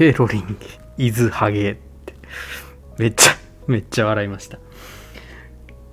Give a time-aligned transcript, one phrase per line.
[0.00, 0.56] ペロリン、
[0.96, 2.14] イズハゲって、
[2.96, 4.58] めっちゃ、めっちゃ笑いました。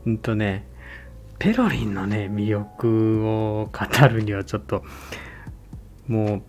[0.05, 0.65] うんとね、
[1.39, 4.85] ペロリンのね、魅力を語るにはちょっと、
[6.07, 6.41] も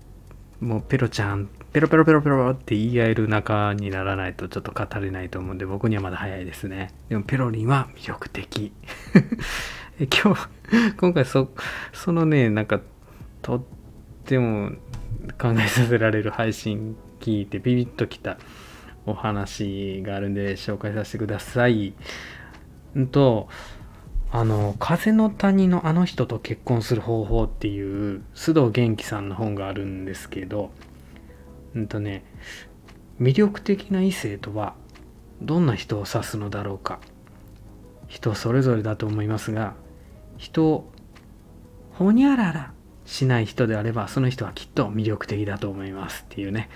[0.61, 6.95] う、もうペロちゃん、ペロペロペロペロって言い合える仲にならないとちょっと語れないと思うんで、僕にはまだ早いですね。
[7.09, 8.72] でもペロリンは魅力的。
[9.98, 10.48] 今日、
[10.96, 11.50] 今回そ、
[11.93, 12.81] そのね、なんか、
[13.43, 13.62] とっ
[14.26, 14.70] ても
[15.36, 16.96] 考えさせられる配信
[17.29, 18.39] 聞いてビビッときた
[19.05, 21.93] お話があるんで紹介させてください。
[22.99, 23.49] んと、
[24.31, 30.71] あの、風の谷のあの人と結婚する方法っていう須藤元気さんの本があるんですけど、
[31.75, 32.25] うんとね、
[33.20, 34.75] 魅力的な異性とは
[35.42, 36.98] どんな人を指すのだろうか。
[38.06, 39.75] 人それぞれだと思いますが、
[40.39, 40.91] 人を
[41.92, 42.73] ほにゃらら
[43.08, 46.69] しない人であれば、その人はきっと魅力的だと思いますっていうね、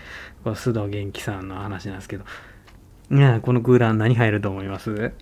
[0.42, 2.24] この須藤元気さんの話なんですけど、
[3.10, 4.90] いや、この空欄何入ると思います？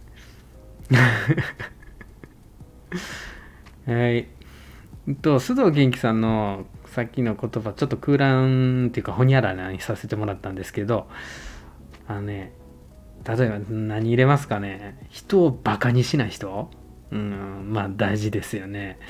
[3.86, 4.28] はい。
[5.20, 11.08] と、須藤元気さんのさっきの言葉、ちょっと空欄っていうか、ほにゃららにさせてもらったんですけど、
[12.06, 12.52] あのね、
[13.26, 15.04] 例えば何入れますかね？
[15.10, 16.70] 人をバカにしない人？
[17.10, 19.00] うん、まあ大事ですよね。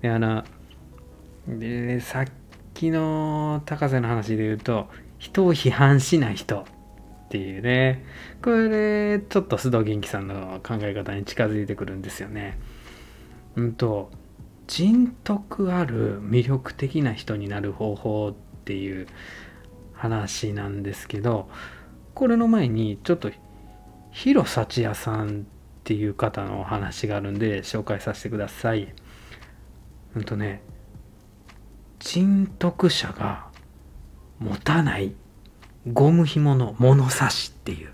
[0.00, 0.44] で、あの、
[1.48, 2.24] で、さっ
[2.72, 6.64] きの高瀬の話で言うと、人を批判しない人っ
[7.28, 8.04] ていうね、
[8.42, 12.58] これ、ちょっと須藤元気さんの考え方に近づいてくるんですよね。
[13.56, 14.10] うんと、
[14.66, 18.34] 人徳ある魅力的な人になる方法っ
[18.64, 19.06] ていう
[19.92, 21.48] 話なんですけど、
[22.14, 23.30] これの前にちょっと
[24.10, 25.42] 広幸也さんっ
[25.84, 28.94] ていう方のお話があるんで紹介させてください。
[30.16, 30.62] うんとね、
[32.14, 33.48] 人徳者が
[34.38, 35.16] 持たない
[35.92, 37.92] ゴム紐の物差しっていう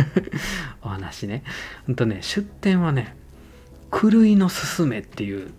[0.80, 1.42] お話ね。
[1.86, 3.14] うんとね、出典はね、
[3.92, 5.50] 狂いのすすめっていう、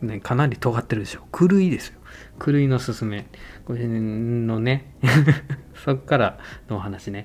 [0.00, 1.28] ね、かなり尖ってるでしょ。
[1.30, 1.98] 狂いですよ。
[2.42, 3.26] 狂いのすすめ。
[3.66, 4.94] これのね、
[5.84, 6.38] そっから
[6.70, 7.24] のお話ね。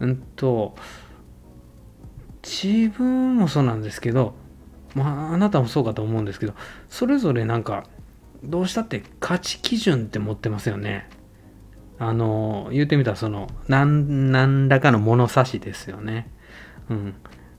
[0.00, 0.74] うんと、
[2.42, 4.34] 自分もそうなんですけど、
[4.96, 6.54] まあ、あなたもそうかと思うんですけど、
[6.88, 7.84] それぞれなんか、
[8.42, 11.08] どうしたって価値基準って持ってますよね。
[11.98, 16.30] あの、言ってみたら、その、何らかの物差しですよね。
[16.90, 17.14] うん。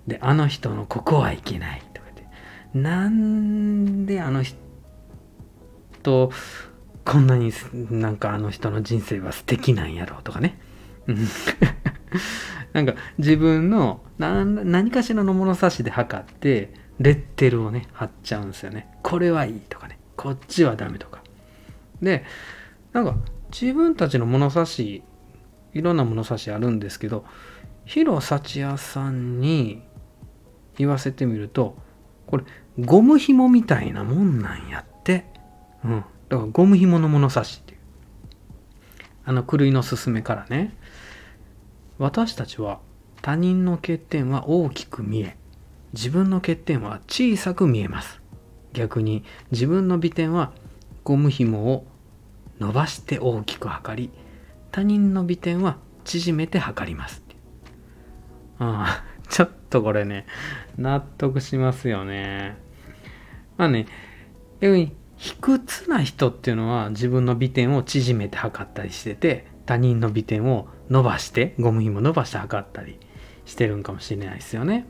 [0.05, 6.31] で、あの人のここはいけないとか言って、なんであの人、
[7.03, 10.59] こんなになんかあの人の人生は素敵なんやろうとかね。
[11.07, 11.17] うん
[12.73, 18.87] なんか自分の何かしらの物差しで測ってレッテルをね貼っちゃうんですよね。
[19.03, 21.23] これはいいとかねこっちはダメとか。
[22.01, 22.25] で
[22.91, 23.15] なんか
[23.51, 25.03] 自分たちの物差し
[25.73, 27.23] いろんな物差しあるんですけど
[27.85, 29.81] 広幸也さんに
[30.77, 31.77] 言わせてみると
[32.25, 32.43] これ
[32.79, 35.25] ゴム紐みたいなもんなんやって。
[35.83, 36.03] うん。
[36.29, 37.79] だからゴム紐の物差しっていう。
[39.25, 40.75] あの狂いの勧めからね。
[41.97, 42.79] 私たちは
[43.21, 45.37] 他人の欠点は大きく見え
[45.93, 48.21] 自分の欠点は小さく見えます
[48.77, 50.51] 逆に自分の美点は
[51.03, 51.85] ゴム紐を
[52.59, 54.11] 伸ばして大きく測り
[54.71, 57.23] 他人の美点は縮めて測ります。
[58.59, 60.25] ああちょっとこれね
[60.77, 62.57] 納得しますよね。
[63.57, 63.87] まあね
[64.61, 72.99] 逆に卑屈な人っていうのは自分の美点を縮めて測ったりしてて他人の美点を伸ばしてゴム紐伸ばして測ったり
[73.45, 74.85] してるんかもしれないですよね。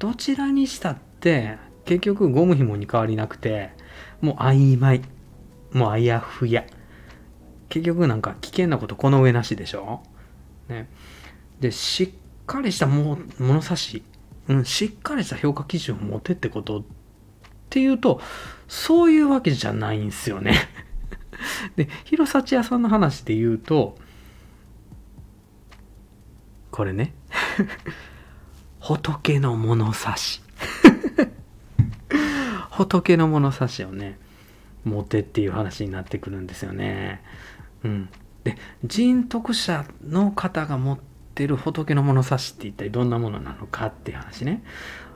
[0.00, 1.56] どちらにしたって
[1.88, 3.70] 結局ゴム紐に変わりなくて
[4.20, 5.00] もう曖昧。
[5.72, 6.66] もうあやふや。
[7.70, 10.02] 結局なんか危険なことこの上なしでしょ？
[10.68, 10.90] ね。
[11.60, 12.10] でしっ
[12.46, 14.02] かりしたも物差し、
[14.48, 16.82] うん、しっかりした評価基準を持てってことっ
[17.70, 18.20] ていうと
[18.68, 20.54] そういうわけじゃないんですよね。
[21.76, 23.96] で広幸屋さんの話で言うと
[26.70, 27.14] これね。
[28.78, 30.42] 仏の物差し。
[32.78, 34.20] 仏の物差しをね
[34.84, 37.24] 持てっていう話になってくるんですよね。
[37.82, 38.08] うん、
[38.44, 40.98] で人徳者の方が持っ
[41.34, 44.62] てる仏の物差しって一体どんなものなのかっていう話ね。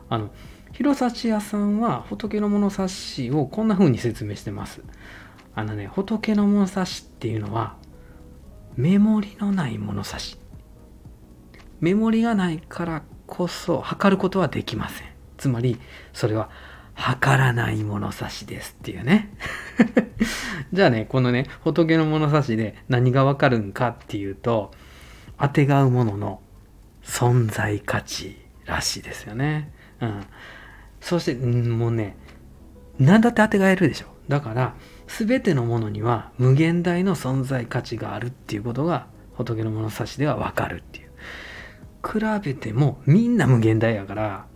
[0.08, 0.30] あの
[0.72, 4.82] 広幸屋さんは仏の物差しをこんな風に説明してます。
[5.54, 7.76] あのね仏の物差しっていうのは
[8.74, 10.36] メモリのない物差し。
[11.80, 15.06] メモリがないからこそ測ることはできません。
[15.38, 15.78] つまり
[16.12, 16.50] それは
[16.94, 19.30] 測らない物差しですっていうね。
[20.72, 24.72] じゃあねこのね仏の物差しで何がわかるんかっていうと
[25.38, 26.40] あてがうものの
[27.02, 29.72] 存在価値らしいですよね。
[30.00, 30.20] うん。
[31.00, 32.16] そしてもうね
[32.98, 34.74] 何だってあてがえるでしょだから
[35.08, 41.12] 全てのものには無限大の存在価値があるっていうことが仏の物差しではわかるっていう。
[42.04, 44.46] 比べてもみんな無限大やから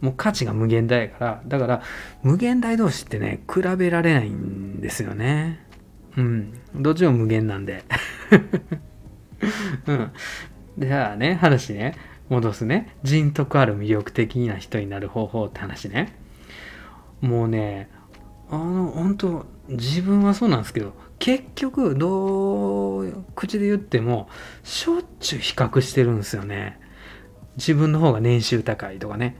[0.00, 1.82] もう価値が無限大やからだから
[2.22, 5.64] 無限大同士ってね比べられないんですよね。
[6.16, 6.54] うん。
[6.74, 7.84] どっちも無限なんで。
[9.86, 10.12] うん。
[10.78, 11.94] じゃあね話ね。
[12.28, 12.96] 戻すね。
[13.02, 16.14] 人徳ある魅力的な人になる方法って話ね。
[17.20, 17.88] もうね
[18.50, 24.28] あの本当自分はそうなんですけど結局どう口で言っても
[24.62, 26.78] しょっちゅう比較してるんですよね。
[27.56, 29.36] 自分の方が年収高いとかね、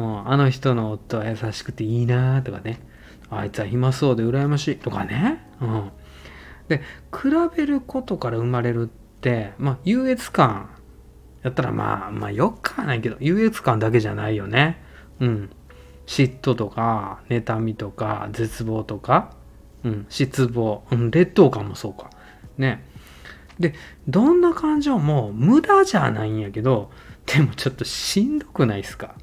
[0.00, 2.80] う、あの人の夫は優しくていいなとかね。
[3.28, 5.90] あいつは暇そうで羨ましいとかね、うん、
[6.68, 6.78] で
[7.12, 10.70] 比べることから生まれるってまあ優越感
[11.42, 14.80] やったらまあまあよくはないけど優越感だけじゃないよね。
[15.18, 15.50] うん。
[16.06, 19.34] 嫉妬とか妬みとか絶望とか。
[19.84, 22.10] うん、失望、うん、劣等感もそうか。
[22.58, 22.84] ね。
[23.58, 23.74] で、
[24.08, 26.90] どんな感情も無駄じゃないんやけど、
[27.26, 29.14] でもちょっとしんどくないですか？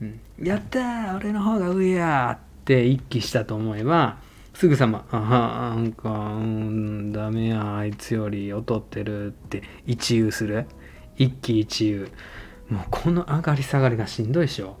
[0.00, 4.18] うん、やったー俺の方が上やって一気したと思えば、
[4.54, 10.66] すぐさま、あなんか、うん、ダメや、あいつより劣ってるって一憂する。
[11.16, 12.08] 一喜一憂。
[12.68, 14.76] もうこの上がり下がりがしんどいでしょ。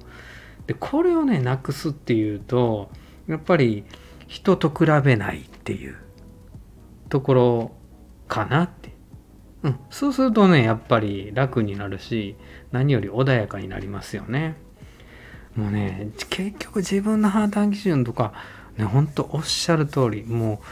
[0.66, 2.90] で、これをね、なくすっていうと、
[3.26, 3.84] やっぱり、
[4.26, 5.96] 人と比べないっていう
[7.08, 7.72] ところ
[8.28, 8.92] かなって。
[9.62, 9.78] うん。
[9.90, 12.36] そうするとね、やっぱり楽になるし、
[12.70, 14.56] 何より穏やかになりますよね。
[15.60, 18.32] もうね、結局自分の判断基準とか、
[18.78, 20.62] ね、ほんとおっしゃる通り、も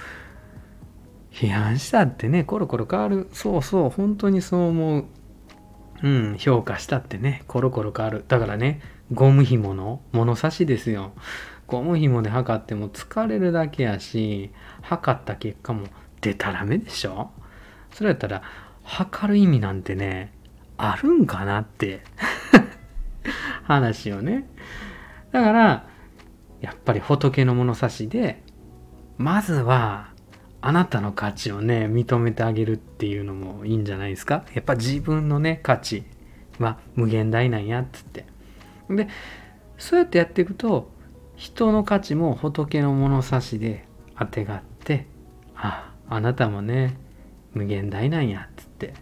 [1.33, 3.29] う、批判したってね、コロコロ変わる。
[3.35, 5.05] そうそう、本当にそう思う。
[6.03, 8.25] うん、評価したってね、コロコロ変わる。
[8.29, 8.81] だからね、
[9.13, 11.13] ゴム紐の物差しですよ。
[11.67, 14.51] ゴム紐で測っても疲れるだけやし、
[14.81, 15.87] 測った結果も
[16.23, 17.31] デタラメでしょ
[17.93, 18.43] それやったら、
[18.85, 20.33] 測る意味なんてね、
[20.79, 22.01] あるんかなって
[23.69, 24.49] 話をね。
[25.31, 25.89] だから、
[26.61, 28.43] やっぱり仏の物差しで、
[29.17, 30.09] まずは、
[30.61, 34.45] あなたの価値をね、認めてあげるっていうのもいいんじゃないですか。
[34.55, 36.03] やっぱ自分のね、価値
[36.59, 38.27] は無限大なんやつって。
[38.91, 39.07] で、
[39.77, 40.91] そうやってやっていくと、
[41.39, 43.87] 人の価値も仏の物差しで
[44.17, 45.07] あてがって
[45.55, 46.99] ああなたもね
[47.55, 48.95] 無限大なんやつって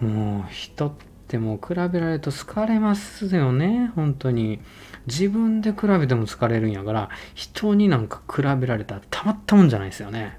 [0.00, 3.90] もう人ってでも比べられると疲れますよね。
[3.94, 4.60] 本当に。
[5.06, 10.38] 自分で比べても疲れるんやから人になんか比べられたらたまったもんじゃないですよね。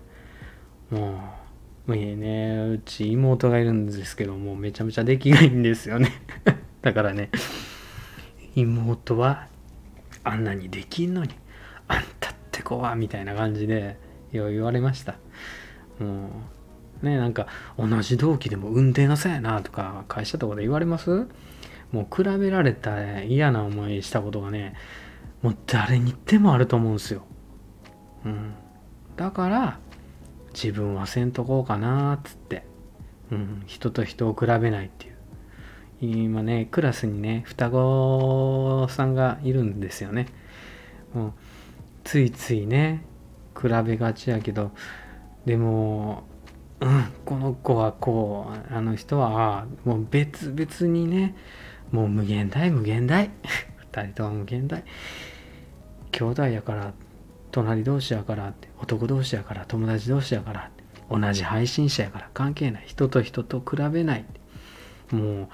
[0.91, 1.19] も
[1.87, 2.57] ういいね。
[2.73, 6.11] うち妹がいるんですけどもうめちゃめちゃ出来がいいんですよね。
[6.81, 7.29] だからね。
[8.55, 9.47] 妹は
[10.23, 11.29] あんなにできんのに
[11.87, 13.97] あんたって子はみたいな感じで
[14.31, 15.15] よう言われました。
[15.99, 16.29] もう
[17.01, 17.47] ねなんか
[17.77, 21.27] 同じ同期でも運転のせいやなとか会社とかで言われます？
[21.91, 24.75] もう比べられた嫌な思いしたことがね
[25.41, 27.23] もう誰にでもあると思うんですよ。
[28.25, 28.53] うん。
[29.15, 29.79] だから
[30.53, 32.63] 自分はせんとこうかなっつって、
[33.31, 35.17] うん、人と人を比べないっていう。
[35.99, 40.27] 今ね、クラスにね、双子さんがいるんですよね。
[41.13, 41.33] もう、
[42.03, 43.03] ついついね、
[43.59, 44.71] 比べがちやけど、
[45.47, 46.23] でも、
[46.79, 51.35] うん、この子はこう、あの人は、もう別々にね、
[51.91, 53.31] もう無限大無限大。
[53.93, 54.83] 二人とも無限大。
[56.11, 56.93] 兄弟やから、
[57.51, 60.69] 隣同士やからって、男同士やから、友達同士やから、
[61.09, 62.83] 同じ配信者やから関係ない。
[62.85, 64.25] 人と人と比べない。
[65.11, 65.47] もう、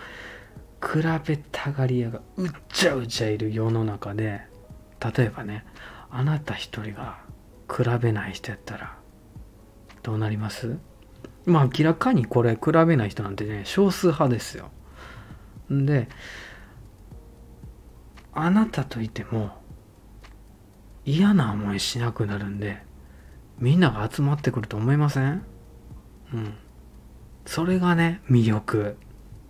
[0.86, 4.42] 比べたがり屋がうっちゃうちゃいる世の中で
[5.15, 5.65] 例えばね
[6.12, 7.20] あなた一人が
[7.74, 8.98] 比べない人やったら
[10.01, 10.77] どうなります？
[11.45, 14.71] まあ明らかにこれ比べない人なんてね少数派ですよ。
[15.69, 16.07] で
[18.33, 19.51] あなたといても
[21.05, 22.81] 嫌な思いしなくなるんで
[23.59, 25.43] みんなが集まってくると思いません？
[26.33, 26.53] うん。
[27.45, 28.97] それがね魅力。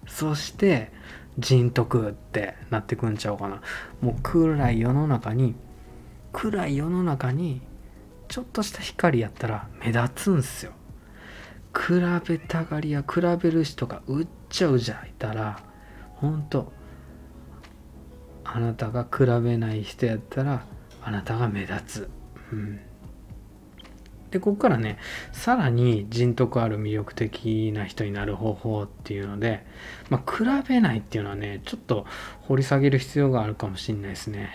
[0.07, 0.91] そして
[1.38, 3.62] 人徳ってなってくんちゃうかな。
[4.01, 5.55] もう暗い世の中に
[6.33, 7.62] 暗い世の中に
[8.27, 10.73] ちょっとした光やったら目立つんすよ。
[11.74, 11.94] 比
[12.27, 15.60] べたがりや比べる人がうっちゃうじゃいたら
[16.15, 16.72] ほんと
[18.44, 20.65] あなたが比べない人やったら
[21.01, 22.10] あなたが目立つ、
[22.51, 22.80] うん、
[24.34, 24.98] でここからね
[25.32, 29.65] さらに人徳ある魅力的な人になる方法っていうので、
[30.10, 32.06] まあ、比べないっていうのはねちょっと
[32.42, 34.51] 掘り下げる必要があるかもしんないですね。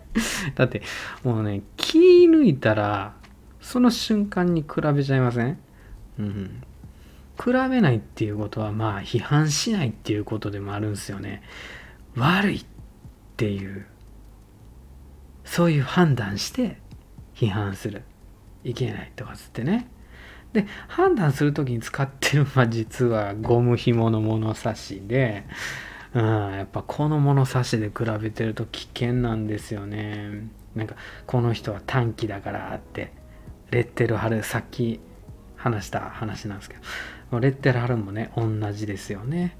[0.54, 0.82] だって
[1.22, 3.14] もうね気抜いたら
[3.60, 5.58] その瞬間に比べちゃいません？
[6.18, 6.62] うん
[7.36, 11.42] 比べないっていうことはまあ批判しないっていうことでもあるんですよね。
[12.16, 12.64] 悪いっ
[13.36, 13.86] ていう
[15.44, 16.78] そういう判断して
[17.34, 18.02] 批判する。
[18.62, 19.88] いけないとかつってね。
[20.52, 25.44] で判断する時に使ってるまあ実はゴム紐の物差しで、
[26.14, 30.48] うん、やっぱこの物差しで比べてると危険なんですよね。
[30.76, 30.94] なんか
[31.26, 33.12] この人は短期だからって
[33.70, 35.00] レッテル貼るさっき
[35.64, 36.76] 話した話なんですけ
[37.30, 39.56] どレッテル貼るもね同じですよね。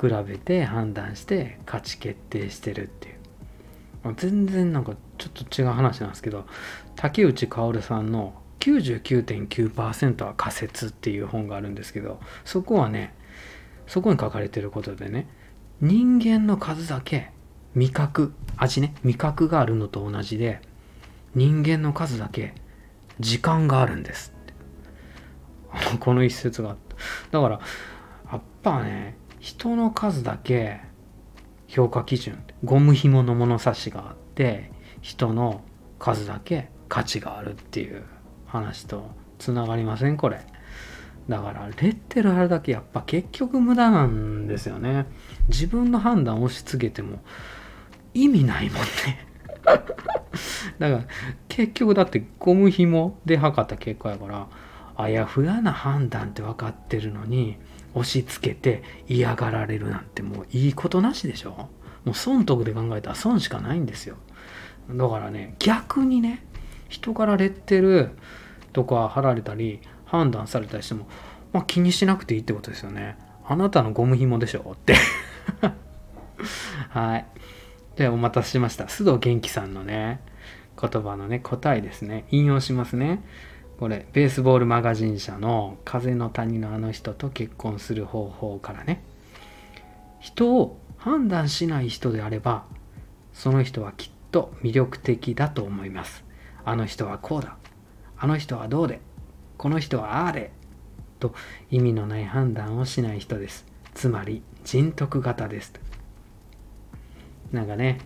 [0.00, 4.14] 比べて判断して価値決定してるっていう。
[4.16, 6.46] 全然なんかちょっと違う話なんですけど
[6.94, 13.12] 竹内薫さんの99.9%は仮説っていう本があるんですけどそこはね
[13.86, 15.26] そこに書かれてることでね
[15.82, 17.32] 人間の数だけ
[17.74, 20.62] 味覚味ね味覚があるのと同じで
[21.34, 22.54] 人間の数だけ
[23.18, 24.32] 時間があるんです。
[26.00, 26.76] この一節があっ
[27.30, 27.38] た。
[27.38, 27.60] だから
[28.32, 30.80] やっぱね人の数だけ
[31.66, 35.62] 評価基準ゴム紐の物差しがあって人の
[35.98, 38.02] 数だけ価値があるっていう
[38.46, 40.16] 話とつながりません？
[40.16, 40.40] これ。
[41.28, 45.06] だからレッテル貼るだけやっぱ結局無駄なんですよね。
[45.48, 47.20] 自分の判断を押し付けても
[48.14, 49.28] 意味ないもんね。
[50.78, 51.04] だから
[51.48, 54.48] 結局だってゴム紐で測った結果やから
[55.00, 57.56] あやふやな判断って分かってるのに
[57.94, 61.68] 押し付けて嫌がられるなんてもういいことなしでしょ？
[62.04, 64.16] もう損得で考えたら損しかないんですよ。
[64.90, 66.44] だからね逆にね
[66.88, 68.10] 人からレッテル
[68.72, 71.08] とか貼られたり判断されたりしても、
[71.52, 73.16] まあ、気にしなくていいってことですよね。
[73.46, 74.72] あなたのゴム紐でしょ？
[74.74, 74.94] って。
[76.90, 77.26] はい。
[77.96, 78.84] でお待たせしました。
[78.84, 80.20] 須藤元気さんのね
[80.80, 82.24] 言葉のね答えですね。
[82.30, 83.22] 引用しますね。
[83.80, 89.02] これベースボールマガジン社の「風の谷のあの人と結婚する方法」からね。
[90.18, 92.66] 人を判断しない人であれば
[93.32, 96.26] その人はきっと魅力的だと思います。
[96.62, 97.56] あの人はこうだ。
[98.18, 99.00] あの人はどうで。
[99.56, 100.52] この人はああで
[101.18, 101.34] と
[101.70, 103.64] 意味のない判断をしない人です。
[103.94, 105.72] つまり人徳型です。
[107.50, 107.98] なんかね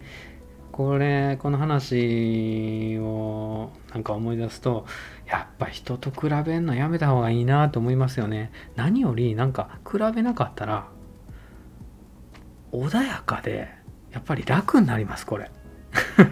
[0.71, 4.87] これこの話をなんか思い出すと
[5.27, 10.89] やっぱ人と比べんのやめた方がいいなと思いますよね何よりなんか比べなかったら
[12.73, 13.69] 穏やかで
[14.13, 15.51] やっぱり楽になりますこれ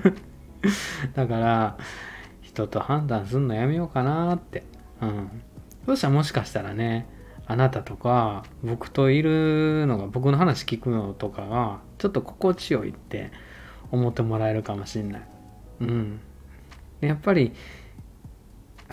[1.15, 1.77] だから
[2.41, 4.65] 人と判断すんのやめようかなって
[5.01, 5.43] うん
[5.87, 7.07] そしたらもしかしたらね
[7.47, 13.33] あなたとか僕といるのが僕の話聞くのとかがちょっと心地よいって
[13.93, 15.23] 思ってもらえるかもしんない。
[15.81, 16.21] うん。
[17.01, 17.53] やっぱり、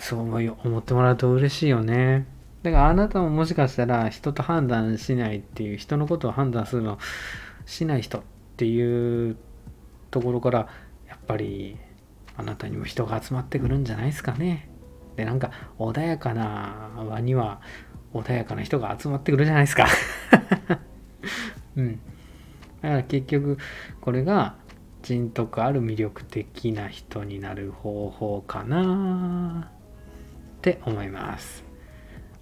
[0.00, 2.26] そう思ってもらうと嬉しいよね。
[2.62, 6.98] だからあなたももしかしたら人と判断しないっていう、人のことを判断するの
[7.66, 8.22] しない人っ
[8.56, 9.36] ていう
[10.10, 10.68] ところから、
[11.06, 11.76] やっぱり
[12.36, 14.68] あなたにも人が集まってくるんじゃないですかね。
[15.16, 17.60] で、なんか穏やかな輪には
[18.14, 19.86] 穏やかな人が集まってくるじゃないですか。
[21.76, 22.00] うん。
[22.82, 23.58] だから結局
[24.00, 24.56] これが
[25.02, 29.70] 人徳ある魅力的な人になる方法かな
[30.60, 31.64] って思います。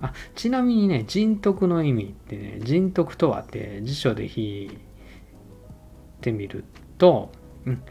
[0.00, 4.78] あちなみにね人徳の意味ってね人徳とはって辞書で引い
[6.20, 6.64] てみる
[6.98, 7.30] と、
[7.64, 7.82] うん、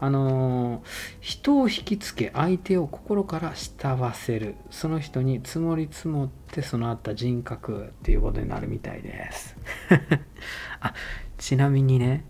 [0.00, 0.82] あのー、
[1.20, 4.56] 人を引きつけ相手を心から慕わせる。
[4.70, 9.56] その人に積もり積もってそのあった人格っていうことになるみたいです。
[10.80, 10.92] あ
[11.38, 12.24] ちなみにね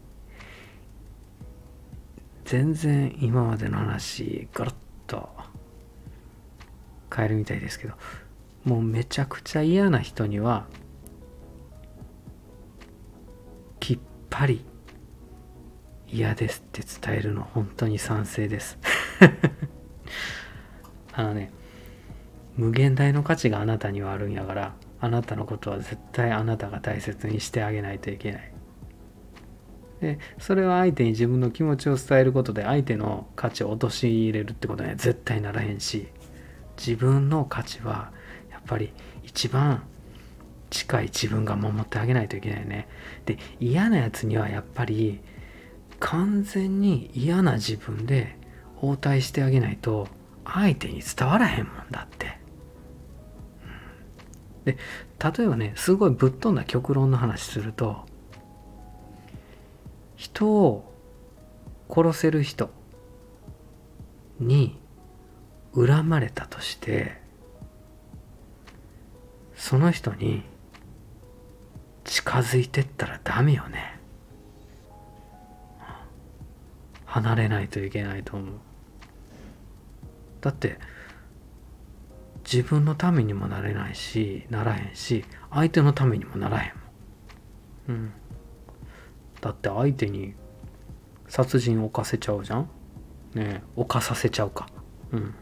[2.44, 4.74] 全然今までの話ガラッ
[7.14, 7.94] 変えるみたいですけど
[8.64, 10.66] もうめちゃくちゃ嫌な人には
[13.78, 13.98] きっ
[14.30, 14.64] ぱり
[16.08, 18.78] 嫌ですって伝えるの本当に賛成です。
[21.12, 21.50] あのね
[22.56, 28.52] 無限大の価値があなたにはあるんやからあなたのことは絶対あなたが大切にしてあげないといけない。
[30.00, 36.08] でそれは相手に自分の気持ちを伝えることで相手の価値を陥れるってことには絶対ならへんし
[36.76, 38.12] 自分の価値は
[38.50, 39.82] やっぱり一番
[40.70, 42.88] 近い自分が守ってあげないといけないね
[43.26, 45.20] で嫌なやつにはやっぱり
[46.00, 48.36] 完全に嫌な自分で
[48.82, 50.08] 応対してあげないと
[50.44, 52.38] 相手に伝わらへんもんだって。
[54.64, 54.78] で
[55.36, 58.06] 例えばねすごいぶっ飛んだ極論の話すると
[60.16, 60.92] 人を
[61.90, 62.70] 殺せる人
[64.40, 64.78] に
[65.74, 67.20] 恨まれたとして
[69.54, 70.42] その人に
[72.04, 73.98] 近づいてったらダメよね。
[77.06, 78.54] 離れないといけないと思う。
[80.40, 80.78] だって
[82.44, 86.72] 自分のためにもなれないしならへんし相手のためにもならへん
[87.88, 87.98] もん。
[87.98, 88.12] うん。
[89.40, 90.34] だって相手に
[91.28, 92.68] 殺人を犯せちゃうじゃん？
[93.34, 94.68] ねえ犯させちゃうか。
[95.12, 95.34] うん。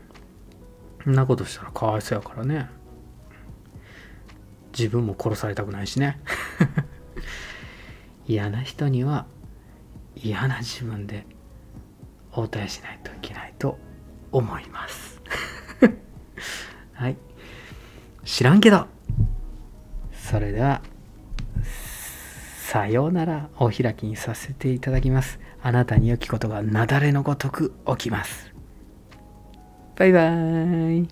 [1.10, 2.68] んなことしたらかわいそうやからね。
[4.76, 6.20] 自分も殺されたくないしね。
[8.26, 9.26] 嫌な人には
[10.16, 11.26] 嫌な自分で
[12.32, 13.78] 応対しないといけないと
[14.30, 15.20] 思います。
[16.94, 17.16] はい。
[18.24, 18.86] 知らんけど。
[20.12, 20.80] それでは
[22.72, 25.38] さようならお開きにさせていただきます。
[25.62, 28.51] あなたに良きことが雪崩のごとく起きます。
[29.96, 31.08] バイバーイ